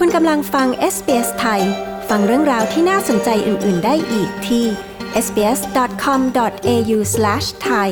[0.00, 1.62] คุณกำลังฟัง SBS ไทย
[2.08, 4.64] ฟังเรื่องราวที่น่าสนใจอื่น ๆ ได้อีกที่
[5.24, 7.90] sbs.com.au/thai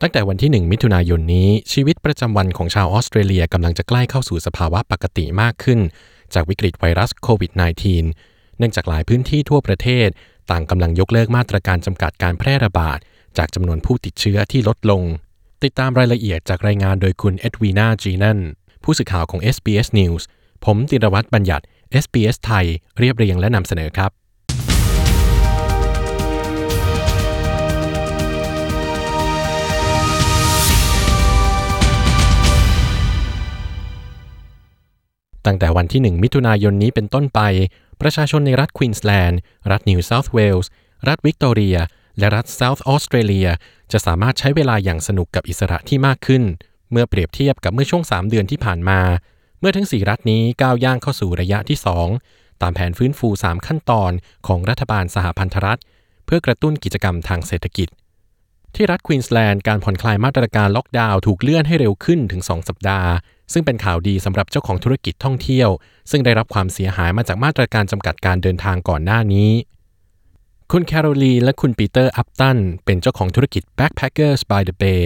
[0.00, 5.80] ตั้งแต่วันที่ 1 มิถุนายนนี้ ชีวิตประจำวันของชาวออสเตรเลียกำลังจะใกล้เข้าสู่สภาวะปกติมากขึ้น
[6.34, 7.50] จากวิกฤตไวรัสโควิด
[8.04, 10.08] -19 เนื่องจากหลายพื้นที่ทั่วประเทศ
[10.50, 12.98] ต่างกำลังยกเลิกมาตรการจำกัดการแพร่ระบาด
[13.38, 15.04] จากจำนวนผู้ติดเชื้อที่ลดลง
[15.66, 18.38] ติดตามรายละเอียดจากรายงานโดยคุณเอ็ดวีนาจีนัน
[18.84, 20.22] ผู้สื่อข่าวของ SBS News
[20.64, 21.64] ผมติรวัตรบัญญัติ
[22.04, 22.66] SBS ไทย
[22.98, 24.10] เรียบเรียงและนำเสนอครับ
[35.46, 37.40] ตั้งแต่วันที่ 1 มิถุนายนนี้เป็นต้นไป
[38.00, 39.38] ประชาชนในรัฐควีนสแลนด์
[39.70, 40.70] รัฐนิวเซาท์เวลส์
[41.08, 41.76] รัฐวิกตอเรีย
[42.18, 43.48] และรัฐเซาท์ออสเตรเลีย
[43.92, 46.42] จะสามารถใช้เวลาอย่างสนุกกับอิสระที่มากขึ้น
[46.90, 49.00] เมื่อเปรียบเทียบกับเมื่อช่วง 3 เดือนที่ผ่านมา
[49.60, 51.78] เมื่อทั้ง 4 รัฐนี้ก้าวย่างเข้าสู่ระยะที่
[52.20, 54.12] 2 ตามแผนฟื้นฟู 3 ขั้นตอน
[54.46, 55.80] ของรัฐบาลสหพันธรัฐ
[56.26, 57.88] เพื่อกระตุ้นกิจกรรมทางเศรษฐกิจ
[58.74, 63.10] ที่รัฐควีนสแลนด์การผ่อนคลายมาตรการล็อกดาวน์ถูกเลื่อนให้เร็วขึ้นถึง 2 สัปดาห์
[63.52, 65.68] ซึ่งเป็นข่าวดีสำหรับเจ้าของธุรกิจท่องเที่ยว
[66.10, 69.50] ซึ่งได้รับความเสียหายมาจากมาตรการจำกัดการเดินทางก่อนหน้านี้
[70.74, 75.02] คุณแคโรลีและคุณปีเตอร์อัปตันเป็นเจ้าของธุรกิจ Backpackers by the Bay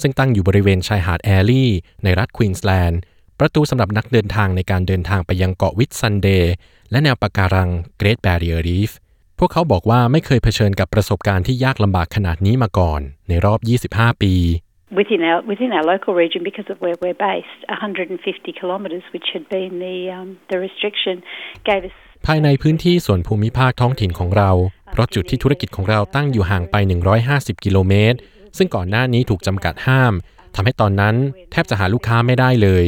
[0.00, 1.70] ซึ่งตั้งอยู่บริเวณชายหาดแอลลี่
[2.04, 3.00] ในรัฐควีนสแลนด์
[3.38, 6.54] ประตูสำหรับนักเดินทางในการเดินทางไปยังเกาะวิทซันเดย์
[6.90, 8.92] และแนวปะการัง Great Barrier Reef
[9.38, 13.58] พวกเขาบอกว่าไม่เคยเผชิญกับประสบการณ์ที่ยากลำบากขนาดนี้มาก่อนในรอบ
[13.92, 14.34] 25 ปี
[15.00, 19.44] within our within our local region because of where we're based, 150 kilometres, which had
[19.56, 21.14] been the um, the restriction,
[21.68, 24.50] gave us ภายในพื้นที่ส่วนภูมิภาคท้องถิ่นของเรา
[24.90, 26.74] เพราะจุดที่ธุรกิจของเราตั้งอยู่ห่างไป
[27.20, 28.18] 150 กิโลเมตร
[28.56, 30.12] ซึ่งก่อนหน้านี้ถูกจำกัดห้าม
[30.54, 31.14] ทำให้ตอนนั้น
[31.50, 32.84] แทบจะหาลูกค้าไม่ได้เลย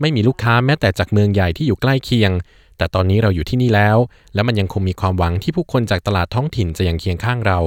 [0.00, 2.32] ไม่มีลูกค้าแม้แต่จากเมืองใหญ่ที่อยู่ใกล้เคียง
[2.78, 3.96] แต่ตอนนี้เราอยู่ที่นี่แล้ว
[4.34, 7.58] และมันยังคงมีความหวังที่ผู้คนจากตลาดท้องถิ่นจะยังเคียงข้างเรา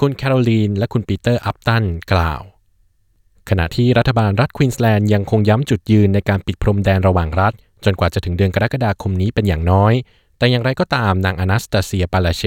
[0.00, 2.42] คุณแคโรลีนและคุณปีเตอร์อัปตันกล่าว
[3.50, 7.52] ขณะที่รัฐบาลรัฐควีนสแลนด์ยังคงย้ำจุดยืนในการปิดพรมแดนระหว่างรัฐ
[7.84, 9.94] จนกว่าจะถึงเดือนกรกฎาคมนี้เป็นอย่างน้อย
[10.38, 12.42] แต่อย่างไรก็ตามนางอนาสตาเซียปาลาเช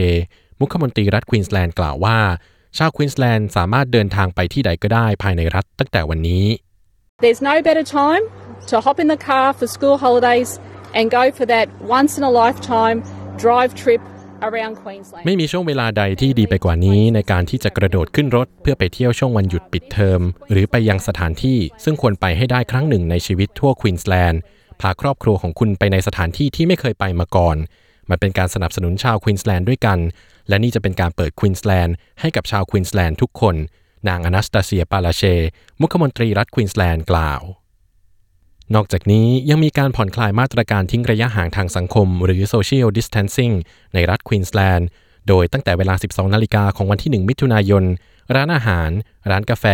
[0.59, 2.17] มุขมนตรีรัฐควีนสแลนด์กล่าวว่า
[2.77, 6.45] ชาวควีนสแลนด์สามารถเดินทางไปที่ใดก็ได้ภายในรัฐตั้งแต่วันนี้
[7.23, 8.23] There's no better time
[8.69, 10.51] to hop in the car for school holidays
[10.97, 12.97] and go for that once in a lifetime
[13.43, 14.01] drive trip
[14.47, 15.23] around Queensland.
[15.25, 20.21] ไม่มีช่วงเวลาใดที่ดีไปกว่านี้ในการที่จะกระโดดขึ้นรถ เพื่อไปเที่ยวช่วงวันหยุดปิดเทอม
[20.51, 24.41] หรือไปยังสถานที่ซึ่งควรไปให้ได้ครั้งหนึ่งในชีวิตทั่วควีนสแลนด์
[24.81, 27.57] พาครอบครัวของคุณไปในสถานที่ที่ไม่เคยไปมาก่อน
[28.09, 29.99] มันเป็นการสนับสนุนชาวควีนสแลนด์ด้วยกัน
[30.49, 33.55] และนี่จะเป็นการเปิดควีนสแลนด์ให้กับชาวควีนสแลนด์ทุกคน
[34.09, 35.23] นางอนาสตาเซีย ปาลาเช
[35.81, 37.41] มุขมนตรีรัฐควีนสแลนด์กล่าว
[38.75, 43.53] นอกจากนี้ยังมีการผ่อนคลายมาตรการทิ้งระยะห่างทางสังคม หรือ Social Distancing
[43.93, 44.87] ในรัฐควีนสแลนด์
[45.27, 47.83] โดยตั้งแต่เวลา 12 นาฬิกาของวันที่ 1 มิถุนายน
[48.35, 48.89] ร้านอาหาร
[49.31, 49.65] ร้านกาแฟ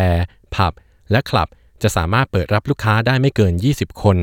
[0.56, 0.74] ผับ
[1.12, 1.48] และคลับ
[1.84, 4.18] จะสามารถเปิดรับลูกค้าได้ไม่เกิน 20 คน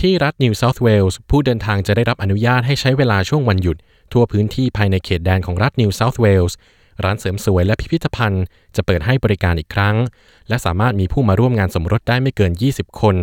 [0.00, 3.76] ที่รัฐนิวเซาท์เวลส์ผู้เดินทางจะได้รับอนุญาตให้ใช้เวลาช่วงวันหยุด
[4.12, 6.56] ทั่วพื้นที่ภายในเขตแดนของรัฐนิวเซาท์เวลส์
[7.04, 8.44] ร้านเสริมสวยและพิพิธภัณฑ์
[8.76, 9.96] จะเปิดให้บริการอีกครั้ง
[10.48, 13.16] และสามารถมีผู้มาร่วมงานสมรสได้ไม่เกิน 20 คน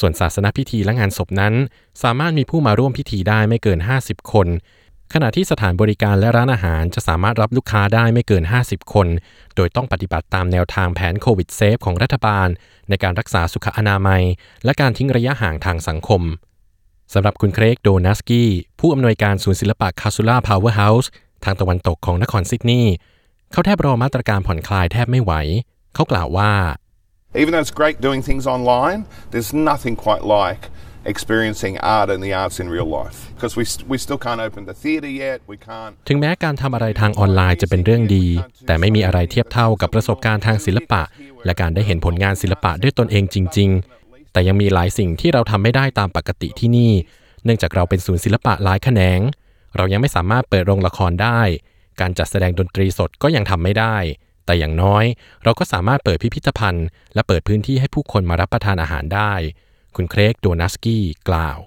[0.00, 1.54] ส่วนศาสนพิธีและงานศพนั้น
[2.02, 4.46] สามารถมีผู้มาร่วมพิธีได้ไม่เกิน 50 คน
[5.12, 9.08] ขณะที่สถานบริการและร้านอาหารจะสามารถรับลูกค้าได้ไม่เกิน 50 คน
[9.56, 12.48] โดยต้องปฏิบัติตามแนวทางแผน COVIDSafe ของรัฐบาล
[12.88, 14.22] ในการรักษาสุขอนามัย
[14.64, 16.22] และการทิ้งระยะห่างทางสังคม
[17.12, 18.50] สำหรับคุณเครกโดนัสกี้
[18.80, 21.10] ผู้อำนวยการศูนย์ศิลปะคาซูล่าพาวเวอร์เฮาส์
[21.44, 22.92] ทางตะวันตกของนครซิดนีย์
[23.52, 25.32] เขาแทบรอมาตรการผ่อนคลายแทบไม่ไหว
[25.94, 26.52] เขากล่าวว่า
[27.40, 29.00] Even though it's great doing things online,
[29.30, 30.62] there's nothing quite like
[31.12, 33.18] experiencing art and the arts in real life.
[33.34, 35.94] Because we, st- we still can't open the theatre yet, we can't.
[36.08, 38.26] ถึงแม้การทำอะไรทางออนไลน์จะเป็นเรื่องดี
[38.66, 41.02] แต่ไม่มีอะไรเทียบเท่ากับประสบการณ์ทางศิลปะ
[41.44, 43.70] และการได้เห็นผลงานศิลปะด้วยตนเองจริง
[44.02, 46.92] ๆ แต่ยังมีหลายสิ่งที่เราทำไม่ได้ตามปกติที่นี่
[47.44, 49.20] เนื่องจากเราเป็นศูนย์ศิลปะหลายแขนง
[49.76, 51.40] เรายังไม่สามารถเปิดโรงละครได้
[52.00, 53.96] การจัดแสดงดนตรีสดก็ยังทำไม่ได้
[54.46, 55.04] แต่อย่างน้อย
[55.44, 59.32] เราก็สามารถเปิดพิพิธภัณฑ์ และเปิดพื้นที่ให้ผู้คนมารับประทานอาหารได้
[59.96, 61.58] คุณเครกโดนัสกี้กล่าว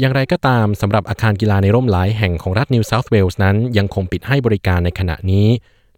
[0.00, 5.48] อย่างไรก็ตามสำหรับอาคารกีฬาในร่มหลายแห่งของรัฐนิวเซาท์เวลส์นั้น ยังคงปิดให้บริการในขณะนี้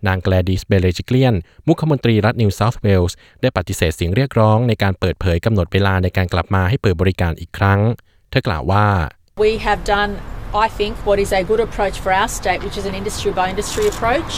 [0.07, 1.35] นางแกลดิสเบเลจิเกลียน
[1.67, 7.81] มุขมนตรีรัฐนิวเซาท์เวลส์ได้ปฏิเสธเสียงเรียกร้องในการเปิดเผยกำหนดเวลาในการกลับมาให้เปิดบริการอีกครั้ง
[8.31, 8.87] เธอกล่าวว่า
[9.45, 10.13] We have done
[10.55, 13.51] I think, what is a good approach for our state, which is an industry by
[13.51, 14.33] industry approach.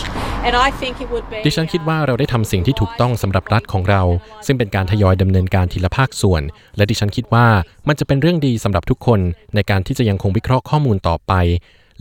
[0.46, 1.40] And I think it would be.
[1.46, 4.02] ดิฉันคิดว่าเราได้ทำสิ่งที่ถูกต้องสำหรับรัฐของเรา
[4.46, 6.43] ซึ่งเป็นการทยอยดำเนินการทีละภาคส่วน
[6.76, 7.46] และดิฉันคิดว่า
[7.88, 9.20] มันจะเป็นเรื่องดีสำหรับทุกคน
[9.55, 11.32] ในการที่จะยังคงวิเคราะห์ข้อมูลต่อไป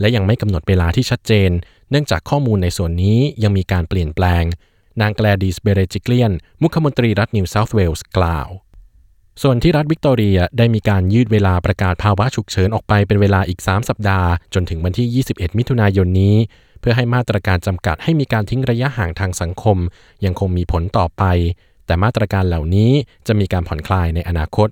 [0.00, 1.50] และยังไม่กำหนดเวลาที่ชัดเจน
[1.90, 4.44] เนื่องจากข้อมูลในส่วนนี้ยังมีการเปลี่ยนแปลง
[5.00, 6.32] นางแกลดีสเบเรจิเกลียน
[6.62, 8.48] มุขมนตรีรัฐนิวเซาท์เวลส์กล่าว
[9.42, 16.36] ส่วนที่รัฐวิกตอเรียได้มีการยืดเวลาประกาศภาวะฉุกเฉินออกไปเป็นเวลาอีก 3 สัปดาห์ จนถึงวันที่ 21 มิถุนายนนี้
[16.80, 19.76] เพื่อให้มาตรการจำกัดให้มีการทิ้งระยะห่างทางสังคม
[20.24, 21.22] ยังคงมีผลต่อไป
[21.86, 22.92] แต่มาตรการเหล่านี้
[23.26, 24.68] จะมีการผ่อนคลายในอนาคต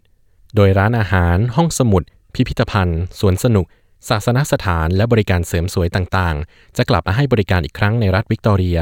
[0.54, 2.02] โดยร้านอาหาร ห้องสมุด
[2.34, 3.66] พิพิธภัณฑ์ สวนสนุก
[4.08, 8.78] ศาสนสถาน และบริการเสริมสวยต่างๆ จะกลับมาให้บริการอีกครั้งในรัฐวิกตอเรีย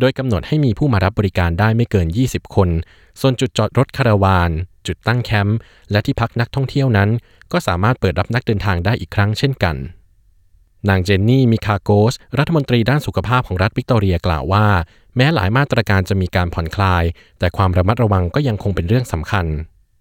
[0.00, 2.68] โดยกำหนดให้มีผู้มารับบริการได้ไม่เกิน 20 คน
[3.20, 4.50] ส่วนจุดจอดรถคาราวาน
[4.88, 5.58] จุดตั้งแคมป์
[5.90, 7.10] และที่พักนักท่องเที่ยวนั้น
[7.52, 9.76] ก็สามารถเปิดรับนักเดินทางได้อีกครั้งเช่นกัน
[10.88, 14.66] นางเจนนี่มิคาโกส รัฐมนตรีด้านสุขภาพของรัฐวิกตอเรียกล่าวว่า
[15.16, 17.04] แม้หลายมาตรการจะมีการผ่อนคลาย
[17.38, 19.46] แต่ความระมัดระวังก็ยังคงเป็นเรื่องสำคัญ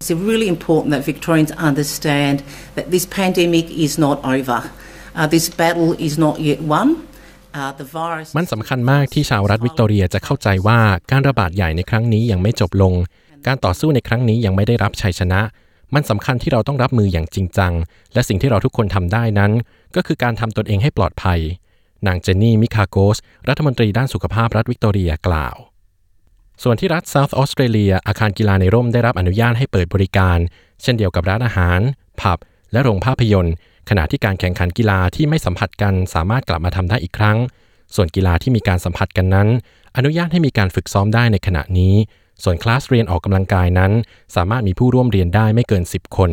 [0.02, 2.38] It's really important that Victorians understand
[2.76, 4.60] that this pandemic is not over.
[5.20, 6.88] Uh, this battle is not yet won.
[7.60, 8.28] Uh, the virus.
[8.38, 10.80] มันสำคัญมากที่ชาวรัฐวิกตอเรียจะเข้าใจว่า
[11.12, 12.94] การระบาดใหญ่ในครั้งนี้ยังไม่จบลง
[13.46, 15.42] การต่อสู้ในครั้งนี้ยังไม่ได้รับชัยชนะ
[15.94, 17.74] มันสำคัญที่เราต้องรับมืออย่างจริงจัง
[18.14, 19.52] และสิ่งที่เราทุกคนทำได้นั้น
[19.96, 21.40] ก็คือการทำตนเองให้ปลอดภัย
[22.08, 23.18] นางเจนนี่ มิคาโกส
[23.48, 25.56] รัฐมนตรีด้านสุขภาพรัฐวิกตอเรียกล่าว
[26.64, 30.38] ส่วนที่รัฐเซาท์ออสเตรเลีย อาคารกีฬาในร่มได้รับอนุญาตให้เปิดบริการ
[30.82, 31.80] เช่นเดียวกับร้านอาหาร
[32.22, 32.38] ผับ
[32.72, 33.54] และโรงภาพยนตร์
[33.90, 37.38] ขณะที่การแข่งขันกีฬาที่ไม่สัมผัสกันสามารถกลับมาทำได้อีกครั้ง
[37.96, 39.48] ส่วนกีฬาที่มีการสัมผัสกันนั้น
[39.98, 41.96] อนุญาตให้มีการฝึกซ้อมได้ในขณะนี้
[42.44, 43.92] ส่วนคลาสเรียนออกกำลังกายนั้น
[44.36, 46.32] สามารถมีผู้ร่วมเรียนได้ไม่เกิน 10 คน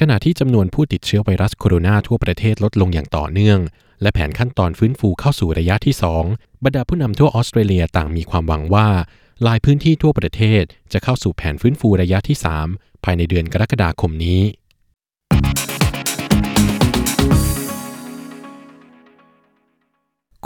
[0.00, 3.58] ขณะที่จำนวนผู้ติดเชื้อไวรัสโคโรนาทั่วประเทศลดลงอย่างต่อเนื่อง
[4.02, 5.94] และแผนขั้นตอนฟื้นฟูเข้าสู่ระยะที่
[6.28, 8.88] 2 บรรดาผู้นำทั่วออสเตรเลียต่างมีความหวังว่า
[9.42, 10.62] หลายพื้นที่ทั่วประเทศ
[10.92, 12.36] จะเข้าสู่แผนฟื้นฟูระยะที่
[12.70, 14.40] 3 ภายในเดือนกรกฎาคมนี้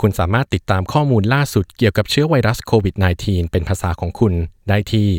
[0.01, 4.33] คุณสามารถติดตามข้อมูลล่าสุดเกี่ยวกับเชื้อไวรัสโควิด -19 เป็นภาษาของคุณ
[4.69, 5.09] ได้ที่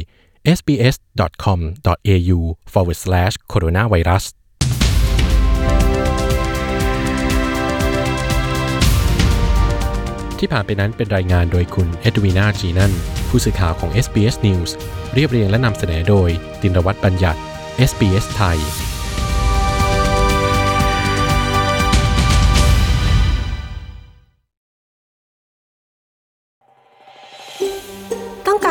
[0.58, 2.38] sbs.com.au
[2.72, 4.24] forward slash coronavirus
[10.38, 12.92] ที่ผ่านไปนั้นเป็นรายงานโดยคุณเอ็ดวีนาจีนัน
[13.28, 14.70] ผู้สื่อข่าวของ SBS News
[15.14, 17.40] เรียบเรียงและนำเสนอโดยตินรวัตรบัญญัติ
[17.90, 18.58] SBS ไทย